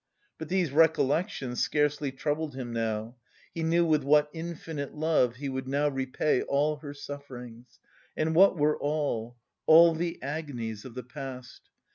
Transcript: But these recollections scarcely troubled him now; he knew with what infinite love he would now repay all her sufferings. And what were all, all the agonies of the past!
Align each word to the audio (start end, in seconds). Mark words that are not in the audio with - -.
But 0.39 0.49
these 0.49 0.71
recollections 0.71 1.61
scarcely 1.61 2.11
troubled 2.11 2.55
him 2.55 2.73
now; 2.73 3.17
he 3.53 3.61
knew 3.61 3.85
with 3.85 4.01
what 4.03 4.31
infinite 4.33 4.95
love 4.95 5.35
he 5.35 5.47
would 5.47 5.67
now 5.67 5.89
repay 5.89 6.41
all 6.41 6.77
her 6.77 6.95
sufferings. 6.95 7.79
And 8.17 8.33
what 8.33 8.57
were 8.57 8.79
all, 8.79 9.35
all 9.67 9.93
the 9.93 10.19
agonies 10.23 10.85
of 10.85 10.95
the 10.95 11.03
past! 11.03 11.69